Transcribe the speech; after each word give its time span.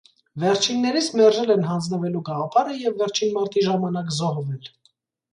Վերջիններիս 0.43 1.09
մերժել 1.17 1.51
են 1.55 1.67
հանձնվելու 1.67 2.21
գաղափարը 2.29 2.77
և 2.85 2.95
վերջին 3.01 3.35
մարտի 3.35 3.65
ժամանակ 3.67 4.09
զոհվել։ 4.21 4.71